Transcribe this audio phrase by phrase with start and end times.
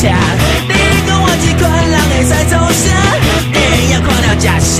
[0.00, 2.86] 你讲我这款人会使创啥？
[3.52, 3.56] 电
[3.90, 4.78] 影看了吃宵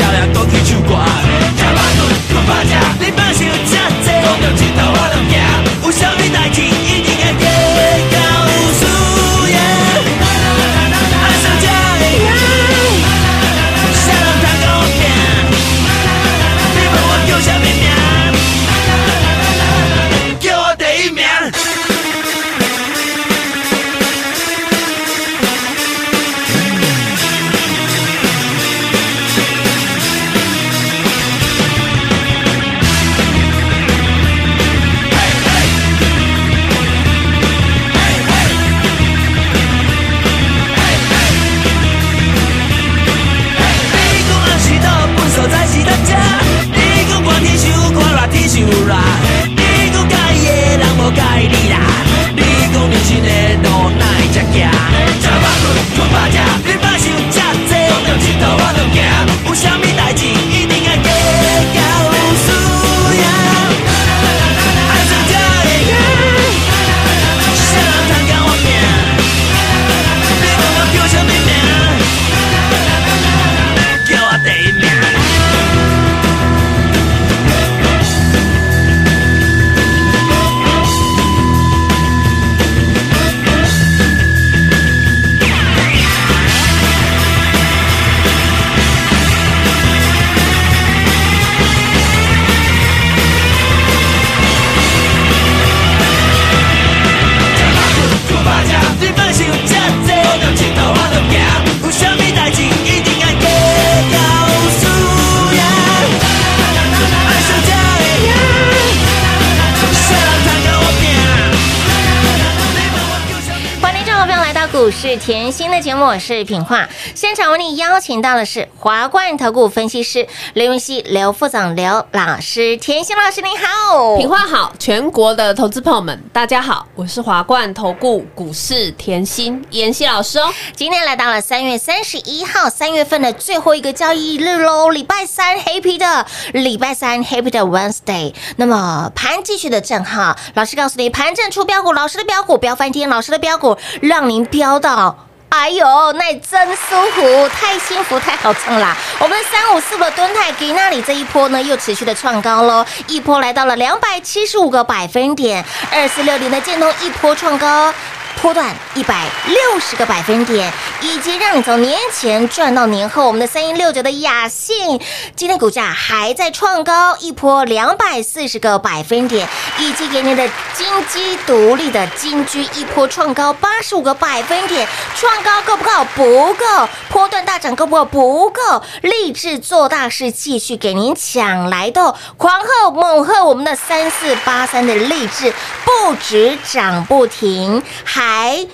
[115.59, 116.89] 市甜心的节目，我是品化。
[117.17, 120.25] 现场为你邀请到的是华冠投顾分析师
[120.55, 122.77] 刘云熙、刘副总、刘老师。
[122.77, 130.49] 甜心老师你好，品话好，全国的投资朋友们，大家好，我是华冠投顾股市甜心妍希老师哦。
[130.77, 138.33] 今天来到了三月三十一号，三月份的最后一个交易日喽，礼拜三 Happy 的礼拜三 Happy 的 Wednesday。
[138.59, 145.25] 那么盘继续的震撼，老师告诉你，盘正出标股，老师的标股飙翻天，老师的标股让您飙到。
[145.51, 148.97] 哎呦，那真舒服，太幸福，太好唱啦！
[149.19, 157.93] 我们的三五四的蹲泰给那里这一波呢，又持续的创高喽，一波来到了两百七十五个百分点，二四六零的建通一波创高。
[158.41, 163.27] 波段一百六十个百分点，以及让你从年前赚到年后。
[163.27, 165.01] 我们的三一六九的雅信，
[165.35, 175.91] 今天股价还在创高，一波两百四十个百分点，以及给您的金鸡独立的金居一波创高八十五个百分点，创高够不够？
[176.15, 176.89] 不够。
[177.11, 178.05] 波段大涨够不够？
[178.05, 178.83] 不够。
[179.03, 185.53] 立志做大事，继续给您抢来的狂贺猛贺，我们的三四八三的励志
[185.85, 188.28] 不止涨不停，还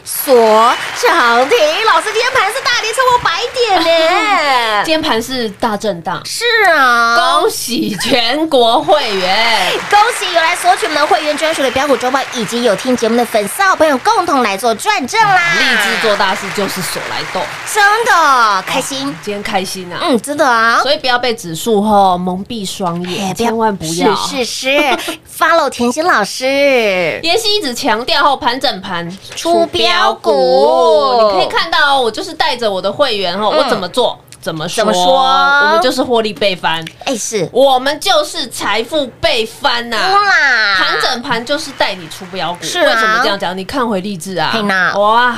[0.05, 0.35] 锁
[1.01, 1.59] 涨停。
[1.87, 4.83] 老师，今天盘是大跌超过百点呢。
[4.85, 9.73] 今天盘是大震荡，是啊，恭喜全国会员。
[9.91, 15.41] 恭喜有来索取我们的会员专属的标股周报，以及有听节目的粉丝好朋友共同来做转正啦！
[15.59, 19.99] 立志做大事就是手来动，真的开心，今天开心啊！
[20.03, 20.81] 嗯，真的啊。
[20.83, 24.15] 所以不要被指数后蒙蔽双眼，哎千万不要。
[24.17, 24.99] 是是是
[25.39, 26.45] ，follow 甜心老师，
[27.23, 30.31] 妍希一直强调后盘整盘出标股
[31.23, 35.15] 你可以看到哦，我就是带着我的会员哦，我怎么做怎么说，怎么说？
[35.15, 42.85] 我们就是获利倍翻，哎是，我们就是财富倍翻呐、啦盘整盘就是带你出标股，是啊。
[42.85, 43.57] 为什么这样讲？
[43.57, 44.53] 你看回励志啊，
[44.99, 45.35] 哇，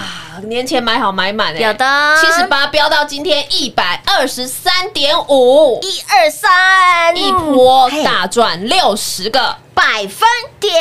[0.49, 2.17] 年前买好买满哎，有的。
[2.21, 10.29] 七十八飙到今天一百二十三点五，一二三，一波大赚六十个，百分
[10.59, 10.75] 点，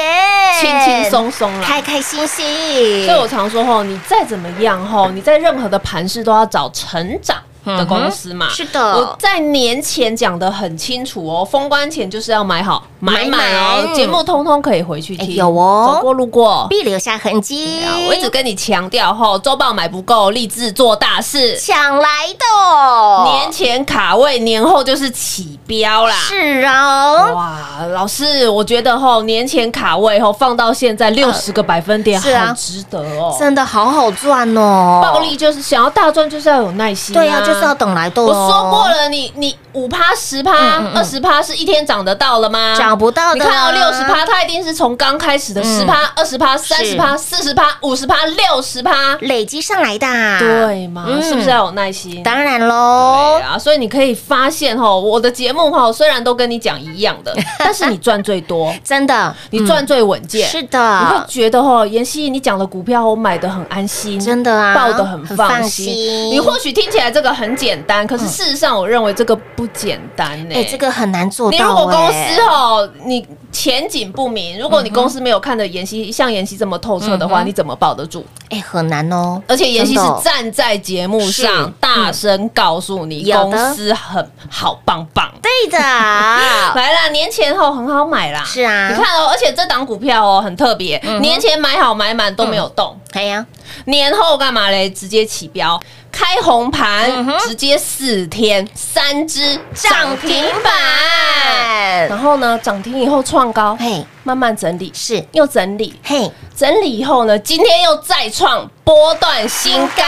[0.60, 1.68] 轻轻松松啦。
[1.68, 3.06] 开开心心。
[3.06, 8.50] 所以我常说吼，你再怎么样吼，你在任何的盘势都要找成长的公司嘛。
[8.50, 16.68] 是的我在年前讲的很清楚哦，封关前就是要买好买满买哦，满节目通通可以回去哎听，有哦走过路过。
[16.70, 21.58] 必留下痕迹啊，我一直跟你强调吼，周报买不够，立志做大事。
[21.58, 26.16] 抢来的哦，年前卡位，年后就是起标啦。
[26.16, 33.36] 是哦，哇，老师，我觉得吼年前卡位吼放到现在六十个百分点，是啊好值得哦。
[33.40, 37.76] 真的好好赚哦，暴利就是想要大赚，就是要有耐心、对啊，就是要。
[37.76, 38.26] 等来的哦。
[38.26, 42.74] 我说过了，你你五趴、十趴、二十趴是一天涨得到了吗？
[42.78, 50.08] 涨不到的，你看到六十趴，它一定是从刚开始的十趴、二十趴、三十趴、四十趴、五十趴、六十趴，累积上来的，
[50.40, 51.06] 对吗？
[51.10, 52.24] 嗯是不是要有耐心？
[52.24, 60.48] 当然喽对，啊，所以你可以发现哈，我的节目哈，虽然都跟你讲一样的， 但是你赚最多，真的，你赚最稳健。
[60.48, 65.62] 是的你会的，觉得哈，妍希你讲的股票我买的很安心，真的啊抱的很很放。
[65.66, 65.96] 心
[66.30, 70.56] 你或许听起来这个很简单，可是事实上我认为这个不简单呢。
[70.56, 71.58] 哎，这个很难做到。
[71.58, 78.26] 你如果公哎司哦，你前景不明，如果你公司没有看的妍希像妍希这么透彻的话，你怎么保得住？
[78.50, 85.30] 哎很难哦，而且妍希是站在节目上大声告诉你，公司很好棒棒。
[85.42, 88.44] 对的， 来啦，年前后很好买啦。
[88.46, 93.46] 是啊你看哦，而且这档股票哦很特别，年前买好买满都没有动，哎呀，
[93.86, 94.90] 年后干嘛嘞？
[94.90, 95.80] 直接起标，
[96.16, 110.04] 开红嗯盘，直接四天三只涨停板，然后呢涨停以后创高，嘿，慢慢整理，是，又整理，嘿，整理以后呢，今天又再创波段新高，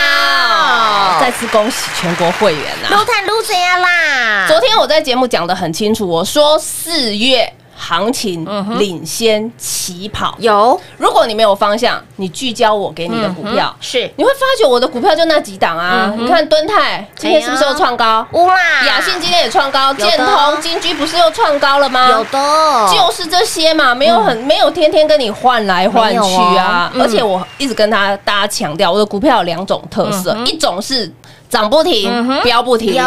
[1.20, 2.90] 再次恭喜全国会员啦！
[2.90, 4.48] 撸探撸怎样啦？
[4.48, 8.46] 昨天我在节目讲的很清楚，我说四月行情
[8.80, 10.36] 领先起跑。
[10.40, 10.80] 有。
[10.98, 14.12] 如果你没有方向，你聚焦我给你的股票，是。
[14.16, 16.14] 你会发觉我的股票就那几档啊。
[16.18, 18.26] 你看敦泰今天是不是又创高？
[18.32, 22.10] 乌啦，雅信今天也创高，建通、金居不是又创高了吗？
[22.10, 26.92] 有的，就是这些嘛，没有很、没有天天跟你换来换去啊。
[27.00, 31.12] 而且我一直跟他大家强调，我的股票有两种特色，一种是
[31.50, 33.04] 涨不停、飙不停，有。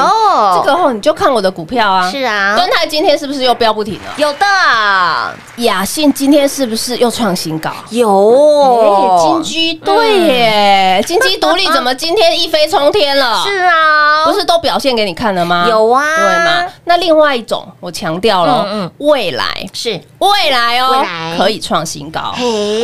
[0.55, 2.11] 这个后你就看我的股票啊。
[2.11, 4.15] 是啊，敦泰今天是不是又飙不停了？
[4.17, 4.47] 有的，
[5.65, 7.71] 雅信今天是不是又创新高？
[7.91, 8.11] 有。
[8.81, 13.43] 哎金居对耶，金鸡独立怎么今天一飞冲天了？
[13.45, 15.67] 是啊，不是都表现给你看了吗？
[15.69, 16.03] 有啊。
[16.17, 16.73] 对吗？
[16.85, 19.07] 那另外一种，我强调了，嗯嗯。
[19.07, 19.45] 未来。
[19.73, 20.01] 是。
[20.19, 21.37] 未来哦，未来。
[21.37, 22.35] 可以创新高。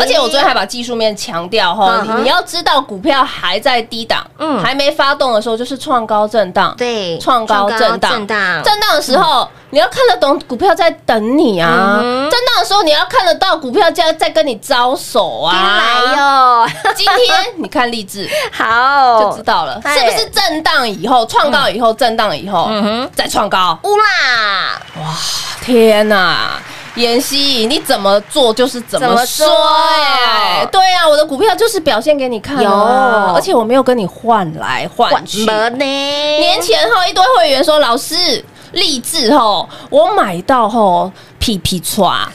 [0.00, 4.62] 而且我昨天还把技术面强调哈你要知道股票还在低档，嗯。
[4.62, 15.52] 还没发动的时候就是创高震荡，对，创高震荡，震荡，震荡的时候你要看得懂股票在等你啊，嗯震荡的时候你要看得到股票在在跟你招手啊。
[15.52, 22.82] 来哟， 今天你看励志 好，就知道了，哎是不是震荡以后创高以后震荡以后嗯。
[22.82, 23.10] 哼。
[23.14, 23.78] 再创高？
[23.82, 25.14] 乌啦，哇
[25.62, 26.52] 天呐！
[26.94, 29.46] 妍希，你怎么做就是怎么说？
[29.46, 33.34] 说哎、对啊，我的股票就是表现给你看、啊，有。
[33.34, 35.44] 而且我没有跟你换来换去。
[35.44, 35.84] 么呢？
[35.84, 42.28] 年前后一堆会员说，老师励志吼，我买到吼屁屁抓，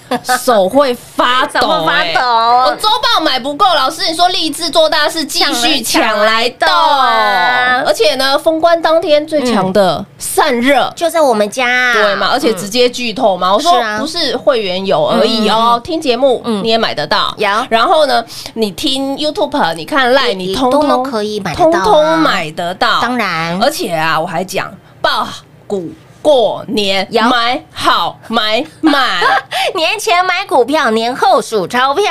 [0.43, 10.91] 手会发抖、发哎抖我周报买不够，老师你说励志做大事，继续抢来动，抢来动而且呢，封关当天最强的散热。
[10.95, 12.29] 就在我们家，对嘛？
[12.31, 17.33] 而且直接剧透嘛，我说不是会员有而已哦，听节目你也买得到。
[17.37, 17.49] 有。
[17.69, 21.83] 然后呢，你听 YouTube，你看 Line，你通都通可以买得到啊。
[21.83, 23.01] 通通买得到。
[23.01, 23.61] 当然。
[23.61, 25.27] 而且啊，我还讲爆
[25.67, 25.89] 股
[26.21, 27.21] 过年有。
[27.23, 29.19] 买好买满。
[29.75, 32.03] 年前买股票，年后数钞票，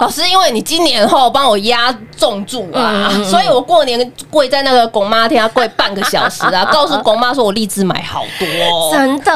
[0.00, 9.32] 老师，因为你今年后帮我压重注啊，所以我过年跪在那个拱妈天跪半个小时啊， 告诉拱妈说我立志买好多、哦，真的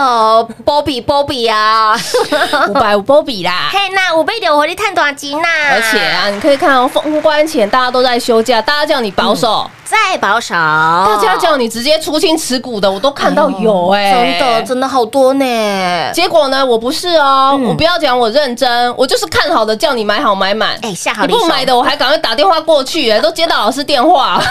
[0.65, 1.95] ，Bobby Bobby 啊，
[2.69, 3.69] 五百五波比啦。
[3.71, 20.79] 嘿，那五倍的我去探短金呐，而且啊，你可以看哦，封关前大家都在休假，大家叫你保守，再保守，大家叫你直接出清持股的，我都看到有哎、真的真的好多呢，结果呢，我不是哦，我不要讲我认真，我就是看好的叫你买好买满。
[20.83, 24.43] 哎，下你不买的，我还赶快打电话过去，哎，都接到老师电话。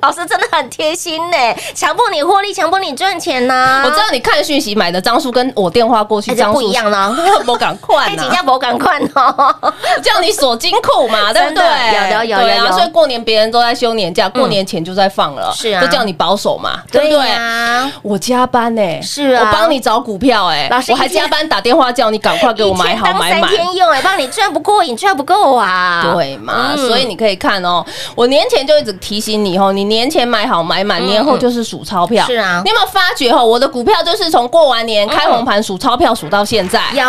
[0.00, 1.36] 老师真的很贴心呢，
[1.74, 3.82] 强迫你获利，强迫你赚钱呢。
[3.84, 7.14] 我知道你看讯息买的张数跟我电话过去张数不一样呢，
[7.46, 9.54] 我赶快太紧张，不赶快哦。
[10.02, 11.64] 叫你锁金库嘛，对不对？
[11.64, 17.28] 有的有有对啊，所以过年别人都在休年假，过年前就在放了，是啊都叫你保守嘛，对不对？
[17.28, 23.40] 呀，我加班呢、是啊我帮你找股票哎、老师我还加班打电话叫你赶快给我买好买满。
[23.40, 26.02] 三天用哎，帮你赚不过瘾，赚不够啊！
[26.14, 26.72] 对嘛？
[26.76, 27.84] 嗯所以你可以看哦，
[28.14, 32.24] 我年前就一直提醒你哦，你年前买好买满，年后就是数钞票。
[32.26, 33.44] 嗯是啊你有没有发觉哦？
[33.44, 37.04] 我的股票就是从过完年开红盘数钞票数到现在，有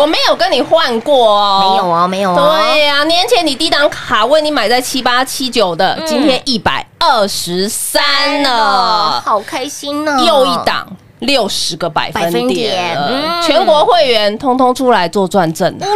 [0.00, 2.08] 我没有跟你换过哦，没有哦？
[2.08, 2.58] 没有哦？
[2.72, 10.18] 对呀、年前你低档卡位，你买在七八七九的，嗯今天一百二十三了，好开心呢！
[10.26, 10.84] 又一档。
[11.20, 12.98] 六十个百分点
[13.42, 15.86] 全国会员通通出来做转正的，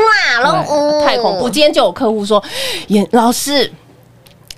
[1.04, 1.50] 太恐怖！
[1.50, 2.42] 今天就有客户说，
[2.86, 3.70] 严老师。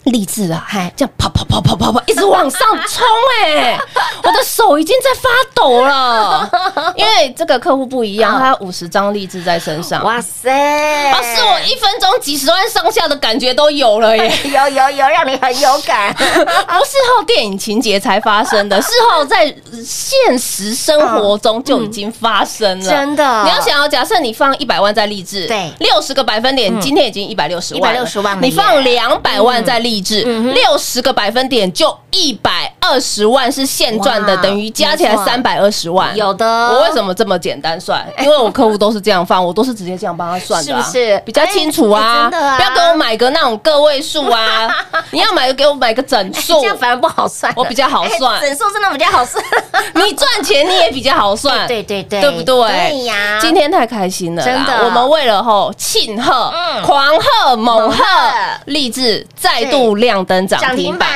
[0.04, 3.07] 励志啊嗨，这样跑跑跑跑跑跑，一直往上冲
[3.45, 3.78] 哎、
[4.23, 6.50] 我的手已经在发抖了，
[6.97, 11.12] 因为这个客户不一样，他五十张励志在身上，哇塞！
[11.12, 14.33] 老师，我一分钟几十万上下的感觉都有了耶！
[14.45, 16.12] 有有有，让你很有感。
[16.16, 19.54] 不是后电影情节才发生的，事后在
[19.85, 22.90] 现实生活中就已经发生了。
[22.90, 36.14] 真的你要想要假设你放一百万在励志，对六十个百分点，今天已经一百六十万一百六十万你耶放两百万在励志，六十个百分点就一百二十万是现赚的，等于加起来三百二十万。
[36.16, 38.04] 有的我为什么这么简单算？
[38.18, 42.23] 因为我客户都是这样放，我都是直接这样帮他算的啊，是不是比较清楚哎啊？
[42.30, 44.68] 真的啊不要给我买个那种个位数啊！
[45.11, 49.42] 你要买给我买个整数这，样反而不好算，我比较好算哎整数真的比较好算。
[49.94, 52.54] 你赚钱你也比较好算，对对对，对不对？
[52.90, 58.32] 对呀，今天太开心了，真的我们为了吼庆贺、嗯狂贺、猛猛贺贺，
[58.66, 60.97] 励志再度亮灯涨涨停。
[60.99, 61.09] 板，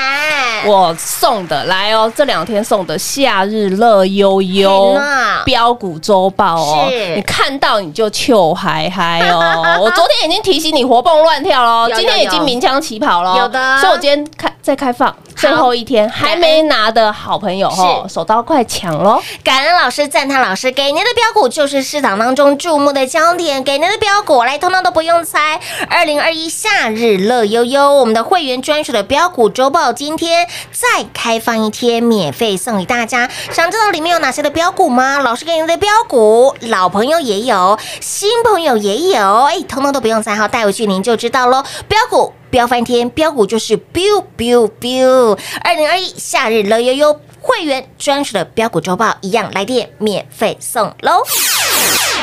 [0.67, 4.99] 我送的来哦，这两天送的夏日乐悠悠
[5.45, 9.79] 标股周报哦是，你看到你就糗嗨嗨哦！
[9.81, 19.21] 我昨天已经提醒你活蹦乱跳喽，今天已经鸣枪起跑喽，有的所以我今天开再开放最后一天，还没拿的好朋友哦，手刀快抢喽！
[19.43, 25.61] 感恩老师，赞叹老师，给您的标股就是市场当中注目的焦点，给您的标股来，通通都不用猜。
[25.91, 33.29] 二零二一夏日乐悠悠，我们的会员专属的标股周报，今天再开放一天，免费送给大家。
[33.53, 35.19] 想知道里面有哪些的标股吗？
[35.19, 41.63] 老师给您的标股，老朋友也有，新朋友也有，哎，通通都不用猜，好，带回去您就知道喽。
[41.87, 42.33] 标股。
[42.51, 45.37] 飙翻天，标股就是 biu biu biu。
[45.61, 51.25] 二零二一夏日乐悠悠会员专属的标股周报一样，来电免费送喽！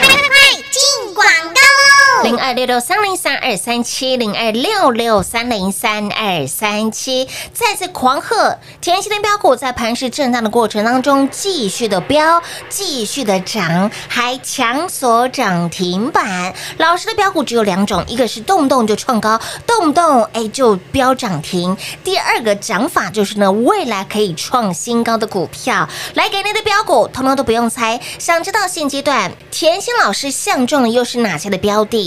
[0.01, 1.90] 快快快进广告喽！
[2.24, 16.53] 零二六六三零三二三七零二六六三零三二三七，再次狂贺甜心的标股在盘势震荡的过程当中继续的飙，继续的涨，还强锁涨停板。
[16.77, 25.89] 老师的标股只有两种，一个是动不动就创高，动不动哎就飙涨停；第二个涨法就是呢，未来可以创新高的股票。
[26.13, 28.00] 来给您的标股，通通都不用猜。
[28.20, 32.00] 想知道现阶段甜心老师相中的又是哪些的标的，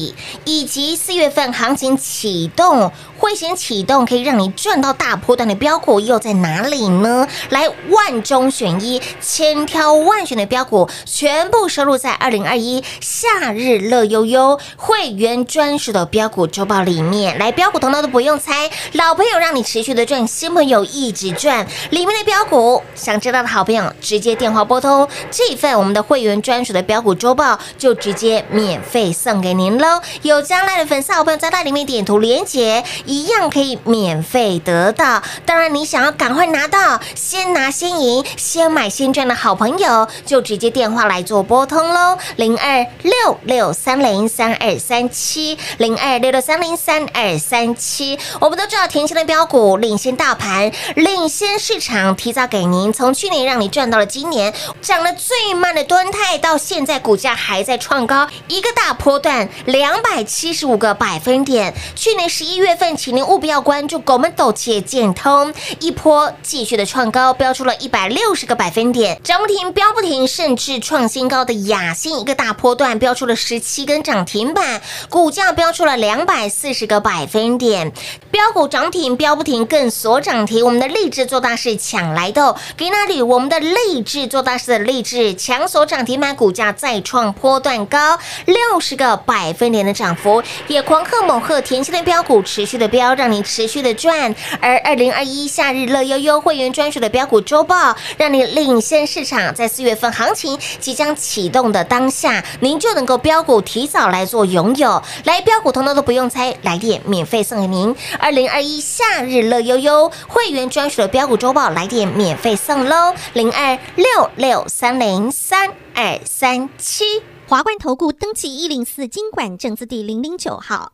[0.44, 2.90] 以及四月份行情启动、
[3.24, 7.26] 会先启动，可以让你赚到大波段的标股又在哪里呢？
[7.48, 17.38] 来，万中选一，千挑万选的标股，全部收录在二零二一夏日乐悠悠会员专属的标股周报里面。
[17.38, 21.66] 来，标股通通都不用猜，老朋友让你持续的赚，新朋友一直赚。
[21.88, 30.02] 里面的标股，想知道的好朋友直接电话拨通这份我们的会员专属的标股周报，就直接免费送给您喽。
[30.20, 35.22] 有将来的粉丝好朋友在那里面点图连接，一样可以免费得到。
[35.46, 48.18] 当然，你想要赶快拿到，先拿先赢，先买先赚的好朋友，就直接电话来做拨通喽，零二六六三零三二三七，零二六六三零三二三七。
[48.40, 54.52] 我们都知道，甜心的标股领先大盘，领先市场，提早给您，从去年让你赚到了今年，
[54.82, 61.72] 涨得最慢的端泰，到现在股价还在创高，一个大波段两百七十五个百分点。
[61.94, 74.80] 去年十一月份，请您务必要关注狗们斗且建通，一波继续的创高，标出了一百六十个百分点，涨不停，飙不停，甚至创新高的雅兴一个大波段标出了十七根涨停板，
[75.10, 77.92] 股价标出了两百四十个百分点，
[78.30, 80.64] 标股涨停，标不停，更锁涨停。
[80.64, 94.34] 我们的励志做大事抢来的，给那里我们的励志做大事的励志强锁涨停板，股价再创波段高，六十个百分点的涨幅，也狂贺猛贺甜心的标股持续的标，让你持续的赚。
[94.60, 105.02] 而二零二一夏日乐悠悠会员专属的标股周报，让你领先市场，在四月份行情即将启动的当下，您就能够标股提早来做拥有。
[105.24, 107.94] 来标股通通都不用猜，来电免费送给您。
[108.18, 117.04] 二零二一夏日乐悠悠会员专属的标股周报，来电免费送喽，零二六六三零三二三七。
[117.46, 120.93] 华冠投顾登记一零四经管证字第零零九号。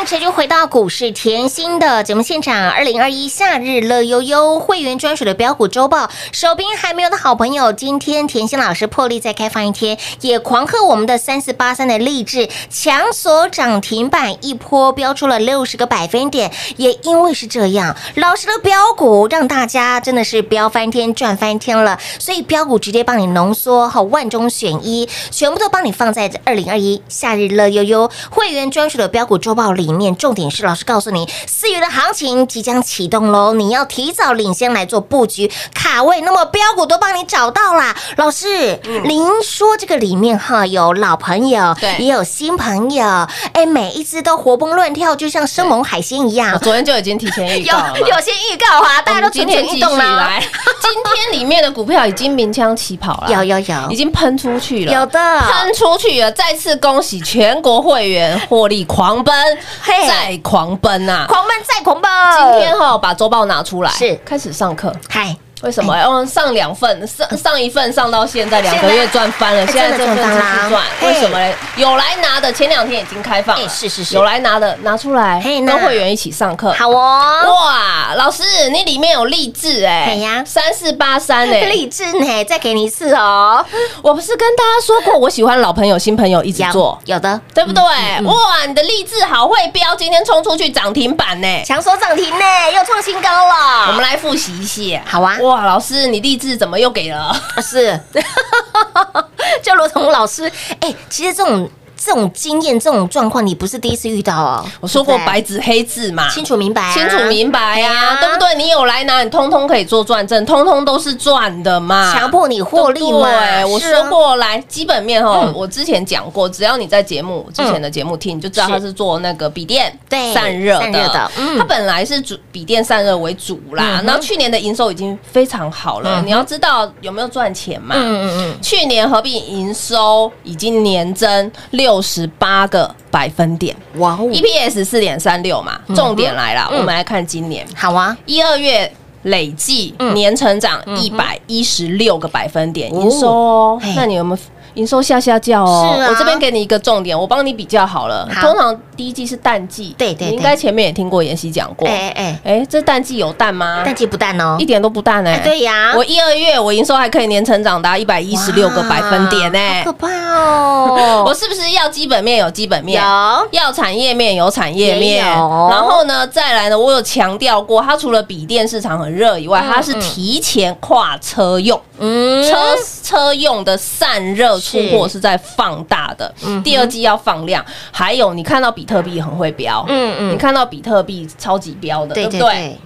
[0.00, 2.70] 您持续回到股市甜心的节目现场。
[2.70, 16.50] 二零二一夏日乐悠悠会员专属的标股周报，手边还没有的好朋友，今天甜心老师破例再开放一天，也狂贺我们的三四八三的励志强锁涨停板，一波飙出了六十个百分点。
[16.78, 21.98] 也因为是这样，老师的标股让大家真的是飙翻天、赚翻天了。
[22.18, 30.14] 所以标股直接帮你浓缩，好万中选一，全部都帮你放在这二零二一夏日乐悠悠会员专属的标股周报里面。
[30.16, 36.20] 重点是老师告诉你，四月的行情即将启动喽，你要提早领先来做布局卡位。
[36.20, 43.04] 那么标股都帮你找到啦，老师，您说这个里面哈有老朋友，对也有新朋友，
[43.52, 46.58] 哎，每一只都活蹦乱跳，就像生猛海鲜一样我。
[46.58, 47.78] 昨天就已经提前预告。
[47.96, 50.16] 有些预告啊，大家都我们今蠢蠢欲天继续动啦。
[50.16, 56.30] 来，今天里面的股票已经鸣枪起跑了， 有有有已经喷出去了，有的喷出去了。
[56.32, 59.34] 再次恭喜全国会员获利狂奔，
[59.79, 61.26] 嘿再狂奔呐！
[61.28, 64.14] 狂奔再狂奔，今天哈把周报拿出来，是。
[64.24, 64.94] 开始上课。
[65.08, 65.96] 嗨，为什么？
[65.96, 71.54] 要上两份，上上一份上到现在两个月赚翻了，哎现在这份继真的赚为什么嘞？
[71.76, 74.14] 有来拿的前两天已经开放是是是。
[74.14, 76.72] 有来拿的拿出来，跟会员一起上课。
[76.72, 83.64] 好哦，哇，老师，你里面有励志哎，三四八三哎， 励志呢，再给你一次哦，
[84.02, 87.40] 我不是跟大家说过，我喜欢老朋友、新朋友一起做，有的。
[87.54, 87.82] 对不对？
[88.24, 91.62] 哇，你的励志好会飙，今天冲出去涨停板呢。
[91.64, 92.44] 强手涨停呢，
[92.74, 93.86] 又创新高了。
[93.88, 97.34] 我们来复习一下，好啊哇，老师，你励志怎么又给了？
[97.60, 97.98] 是，
[99.60, 100.44] 就如同老师，
[100.78, 101.68] 哎，其实这种
[102.02, 104.64] 这种经验、这种状况，你不是第一次遇到哦。
[104.80, 108.54] 我说过白纸黑字嘛，清楚明白啊，清楚明白呀、对不对？
[108.56, 112.12] 你有来拿，你通通可以做转正，通通都是赚的嘛。
[112.14, 113.28] 强迫你获利嘛？
[113.28, 118.72] 对，我说过来基本面哈嗯，我之前讲过，只要你在节目之前的节目听，你就知道是。
[118.72, 121.58] 它是做那个笔电对散热散热的嗯。
[121.58, 127.94] 它本来是主笔电散热为主啦嗯，然后去年的营收已经非常好了，嗯你要知道有没有赚钱嘛？
[127.98, 133.74] 嗯嗯嗯，去年合并营收已经年增六十八个百分点。
[133.94, 135.80] 哇哦，，EPS 四点三六嘛。
[135.96, 136.78] 重点来了，嗯。
[136.78, 137.66] 我们来看今年。
[137.74, 140.12] 好啊，一二月累计嗯。
[140.12, 143.00] 年成长一百一十六个百分点，哦。
[143.00, 143.80] 营收哦。
[143.96, 144.38] 那你有没有
[144.74, 145.94] 营收下下叫哦。
[145.96, 148.28] 是啊我这边给你一个重点，我帮你比较好了。
[148.34, 151.88] 好通常第一季是淡季，对对对你应该前面也听过妍希讲过。
[151.88, 153.82] 哎哎，哎，这淡季有淡吗？
[153.84, 155.38] 淡季不淡哦一，点都不淡哎。
[155.38, 159.98] 对呀我一二月我营收还可以年成长达一百一十六个百分点哎好可。
[159.98, 161.24] 怕哦！
[161.26, 163.02] 我是不是要基本面有基本面？
[163.02, 172.56] 有要产业面有产业面，然后呢，再来呢，我有强调过，它除了笔电市场很热以外，它是提前跨车用，嗯车
[173.02, 182.78] 车用的散热出货是在放大的，第二季要放量，还有你看到比特币很会飙，嗯嗯你看到比特币超级飙的，对对不对？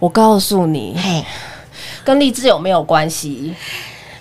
[0.00, 1.24] 我告诉你，嘿，
[2.02, 3.54] 跟励志有没有关系？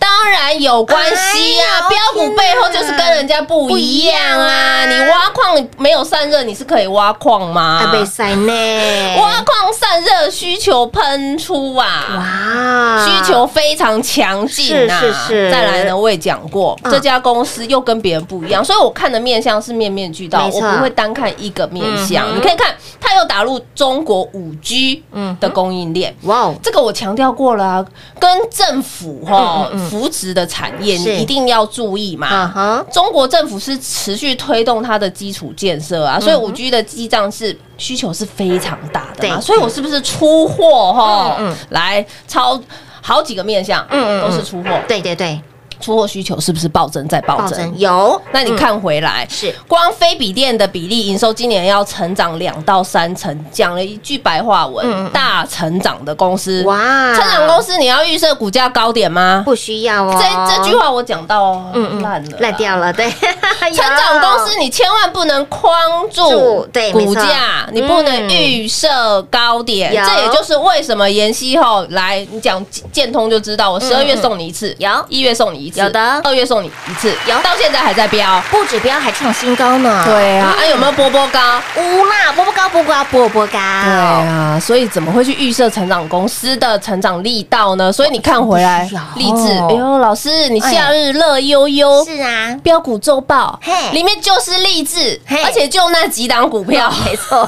[0.04, 1.80] 当然有关系哎啊！
[1.84, 4.86] 呦标股背后就是跟人家不一样啊！
[4.86, 7.80] 你挖矿没有散热，你是可以挖矿吗？
[7.80, 12.04] 还被塞呢，挖矿散热需求喷出啊！
[12.18, 15.00] 哇，需求非常强劲啊！
[15.00, 22.36] 是是是再来呢，我也讲过，嗯这家公司又跟别人不一样，所以我看的面相是面面俱到，我不会单看一个面相。
[22.36, 26.14] 你可以看，它又打入中国五 G 嗯的供应链。
[26.24, 27.86] 哇哦，这个我强调过了、啊，
[28.20, 29.70] 跟政府哈、
[30.04, 32.52] 扶植的产业，你一定要注意嗯嘛。
[32.54, 39.42] 哼，中国政府是持续推动它的基础建设啊，所以五 G 的基站是需求是非常大的嘛，对。
[39.42, 41.38] 所以我是不是出货哈？
[41.70, 42.60] 来超
[43.02, 44.22] 好几个面向，嗯。
[44.22, 45.42] 都是出货，对对对，
[45.84, 47.74] 出货需求是不是暴增再暴增？
[47.78, 49.54] 有，那你看回来，是。
[49.68, 59.42] 光非笔电的比例营收今年要成长两到三成，讲了一句白话文，大成长的公司，哇，成长公司你要预设股价高点吗？
[59.46, 62.02] 不需要哦，这这句话我讲到嗯嗯。
[62.02, 62.78] 烂了，烂掉。
[62.78, 65.72] 了，对， 成长公司你千万不能框
[66.10, 68.30] 住股价，你不能嗯。
[68.30, 69.94] 预设高点。
[69.94, 70.04] 有。
[70.06, 75.06] 这也就是为什么妍希后来你讲建通就知道，我十二月送你一次，嗯有。
[75.10, 76.22] 一月送你一次，有的。
[76.24, 77.36] 二月送你一次，有。
[77.44, 78.42] 到现在还在飙。
[78.50, 81.40] 不止飙还创新高呢，对啊，啊有没有波波高？
[81.76, 87.92] 无啦，波波高，波波高，波波高，对啊，所以怎么会去预设成长公司的成长力道呢？
[87.92, 93.74] 所以你看回来励志，哎呦，老师，你夏日乐悠悠是啊，标股周报嘿。
[93.92, 96.92] 里面就是励志嘿，而且就那几档股票。
[97.06, 97.48] 没错，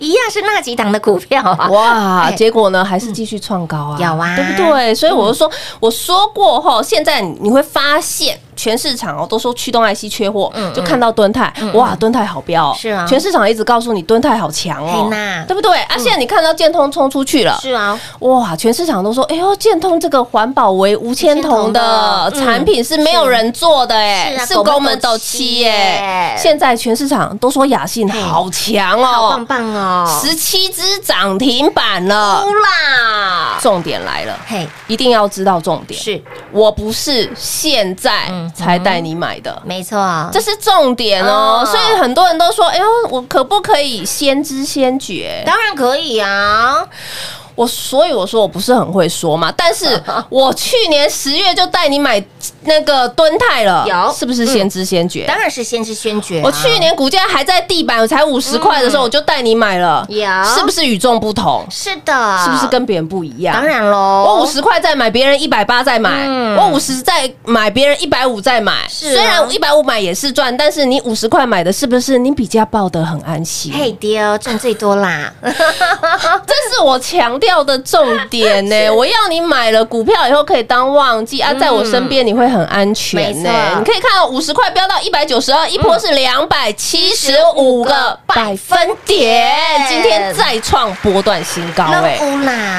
[0.00, 4.36] 一样是那几档的股票啊，哇，结果呢还是继续创高啊，有啊。
[4.36, 4.94] 对不对？
[4.94, 5.50] 所以我就说，
[5.80, 8.38] 我说过后，现在你会会发现。
[8.56, 13.06] 全市场哦都说驱动 IC 缺货，就看到敦泰，哇，敦泰好标哦，是啊。
[13.06, 15.10] 全市场一直告诉你敦泰好强哦
[15.46, 15.76] 对不对？
[15.82, 26.34] 啊，现在你看到建通冲出去了，是啊，哇，全市场都说，哎呦，建通这个环保为无铅铜的产品是没有人做的哎、是啊是公门斗七耶耶。
[26.38, 32.42] 现在全市场都说雅信好强好棒哦，棒哦，十七只涨停板了。
[32.44, 36.00] 乌啦，重点来了，嘿，一定要知道重点。
[36.00, 36.22] 是。
[36.52, 39.62] 我不是现在才带你买的。
[39.64, 46.84] 没错，这是重点哦，哦所以很多人都说：“哎呦，我可不可以先知先觉？”当然可以啊，
[47.56, 52.22] 我所以我说我不是很会说嘛，但是 我去年十月就带你买
[52.62, 55.24] 那个敦泰了，有是不是先知先觉？
[55.26, 56.42] 当然是先知先觉啊。
[56.44, 61.66] 我去年股价还在地板我才五十块的时候，我就带你买了，有是不是与众不同？
[61.70, 63.54] 是的，是不是跟别人不一样？
[63.54, 68.86] 当然喽，我五十块再买，别人一百八再买；嗯我五十再买，别人一百五再买。
[68.88, 73.72] 是啊虽然一百五买也是赚，但是你五十块买的是不是你比较抱得很安心？
[73.72, 78.90] 嘿丢赚最多啦， 这是我强调的重点呢。
[78.94, 83.78] 我要你买了股票以后可以当旺季啊，在我身边你会很安全呢错。
[83.78, 89.52] 你可以看到五十块飙到一百九十二，一波是两百七十五个百分点，
[89.88, 92.18] 今天再创波段新高哎，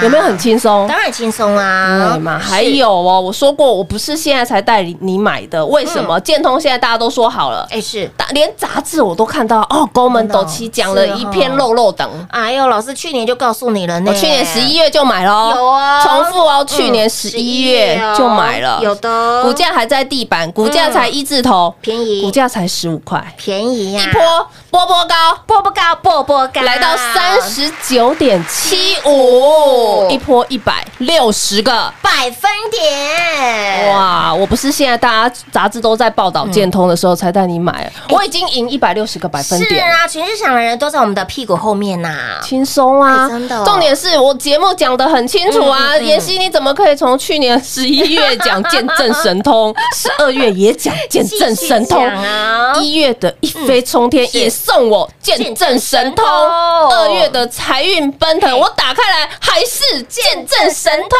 [0.03, 0.87] 有没有很轻松？
[0.87, 2.39] 当然轻松啊，对嘛？
[2.39, 6.19] 还有哦，我说过，我不是现在才带你买的，为什么？
[6.21, 8.09] 建通现在大家都说好了，哎是。
[8.31, 12.09] 连杂志我都看到哦，宫门斗七讲了一篇漏漏等。
[12.29, 16.01] 哎呦，老师去年就告诉你了呢，我去年十一月就买了哦，有啊。
[16.01, 19.43] 重复哦，去年嗯十一月就买了，有的。
[19.43, 22.21] 股价还在地板，股价才一字头，便宜。
[22.21, 24.21] 股价才十五块，便宜呀，一波
[24.69, 25.15] 波波高。
[25.45, 34.33] 波波高，波波高，来到三十九点七五，一波一百六十个，百分点，哇！
[34.33, 39.85] 我不是现在大家杂志都在报道建通的时候才带你买，我已经赢一百六十个百分是点。
[39.85, 43.25] 啊，全市场的人都在我们的屁股后面呐，轻松啊！
[43.25, 43.63] 哎真的哦。
[43.65, 45.97] 重点是我节目讲的很清楚啊。
[45.97, 52.09] 妍希，你怎么可以从去年十一月讲见证神通， 十二月也讲见证神通
[52.79, 61.19] 一月的一飞冲天也送我见证神通，二月的财运奔腾，我打开来还是见证神通。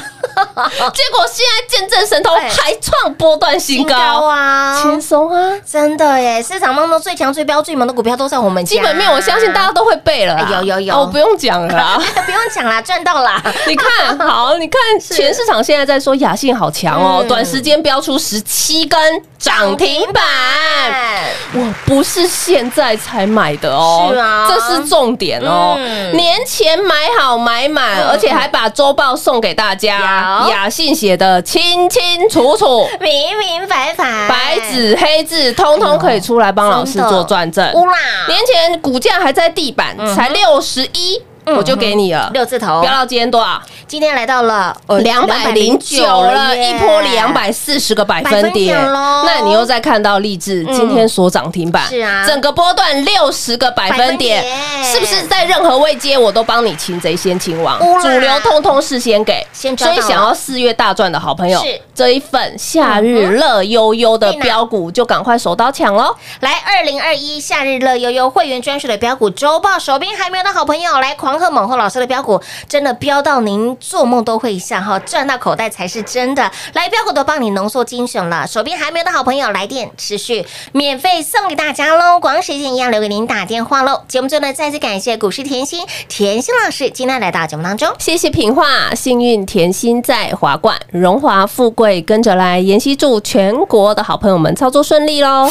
[0.92, 3.94] 结果现在见证神通哎还创波段新高，
[4.26, 5.56] 啊，轻松啊！
[5.64, 6.42] 真的耶！
[6.42, 8.64] 市场当中最强、最标、最猛的股票都在我们。
[8.64, 12.00] 基本面我相信大家都会背了，哎有有有哦，不用讲了啦。
[12.26, 13.42] 不用讲啦，赚到啦！
[13.66, 18.98] 你看好，你看全市场现在在说雅信好强哦，嗯短时间飙出十七根
[19.38, 20.22] 涨停板。
[20.22, 25.74] 哎我不是现在才买的哦，是啊这是重点哦。
[25.76, 32.88] 嗯年前买好买满，而且还把周报送给大家，雅信写的清清楚楚。
[33.00, 37.72] 明明白白，白纸黑字，通通可以出来帮老师做转正。
[37.74, 37.94] 乌啦，
[38.28, 41.20] 年前股价还在地板，才六十一，
[41.56, 42.28] 我就给你了。
[42.30, 42.80] 嗯六字头。
[42.80, 43.60] 飙，到今天多少？
[43.86, 48.76] 今天来到了呃两百零九了，一波两百四十个百分点。
[48.92, 52.24] 那你又再看到励志今天所涨停板，是啊。
[52.26, 54.44] 整个波段六十个百分点。
[54.82, 57.78] 是不是在任何位阶我都帮你擒贼先擒王？
[58.00, 66.14] 主流通通事先给，先抓所以想要四月大赚的好朋友是，这一份夏日乐悠悠的标股就赶快手刀抢喽！
[66.40, 76.52] 来，二零二一夏日乐悠悠会员专属的标股周报，手边还没有的好朋友，来狂贺猛贺老师的标股，真的标到您做梦都会笑哈，赚到口袋才是真的。
[76.74, 84.02] 来，标股都帮你浓缩精选了，手边还没有的好朋友，来电持续免费送给大家喽，广时间一样留给您打电话喽。
[84.06, 87.92] 节目最后呢，再次感谢股市甜心甜心老师今天来到节目当中。
[87.98, 92.60] 谢谢品画，幸运甜心在华冠，荣华富贵跟着来。
[92.60, 95.48] 妍希祝全国的好朋友们操作顺利喽！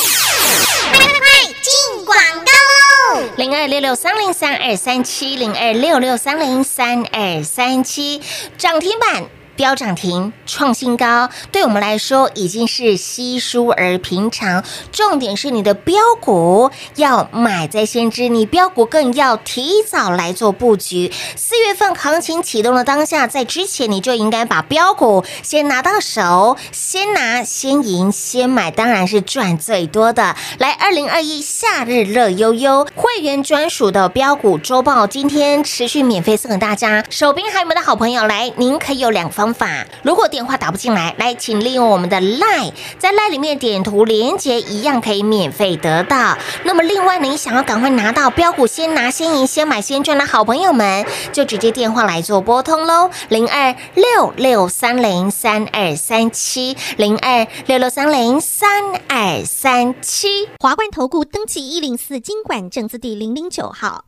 [3.39, 8.19] 零二六六三零三二三七零二六六三零三二三七
[8.57, 9.38] 涨停板。
[9.59, 14.63] 飙涨停创新高，对我们来说已经是稀疏而平常。
[14.89, 21.11] 重点是你的标股要买在先知，你标股更要提早来做布局。
[21.35, 30.37] 四月份行情启动的当下，在之前你就应该把标股先拿到手，先拿先赢先买，当然是赚最多的。
[30.59, 37.03] 来，二零二一夏日乐悠悠会员专属的标股周报，今天持续免费送给大家。
[37.09, 39.85] 手边还有没有的好朋友，来，您可以有两方方法。
[40.03, 46.37] 如果电话打不进来，来，请利用我们的 Line，在 Line 里面点图连接，一样可以免费得到。
[46.63, 58.69] 那么另外，呢，你想要赶快拿到标股，先拿先赢先买先赚的好朋友们，就直接电话来做拨通喽，零二六六三零三二三七，零二六六三零三
[59.07, 60.47] 二三七。
[60.59, 64.05] 华冠投顾登记一零四经管证字第零零九号。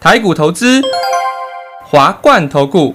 [0.00, 0.80] 台股投资，
[1.84, 2.94] 华冠投顾。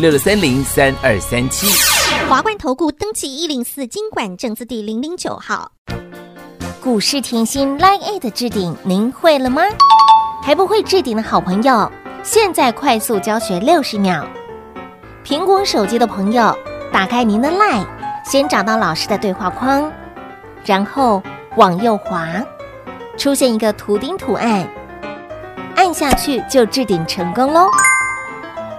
[0.00, 1.66] 六六三零三二三七。
[2.28, 5.72] 华冠投顾登记一零四经管证字第零零九号。
[6.80, 9.62] 股市甜心 Line A 的置顶，您会了吗？
[10.40, 11.90] 还不会置顶的好朋友，
[12.22, 14.24] 现在快速教学六十秒。
[15.24, 16.56] 苹果手机的朋友，
[16.92, 17.84] 打开您的 Line，
[18.24, 19.92] 先找到老师的对话框，
[20.64, 21.20] 然后
[21.56, 22.28] 往右滑，
[23.16, 24.64] 出现一个图钉图案，
[25.74, 27.66] 按下去就置顶成功喽。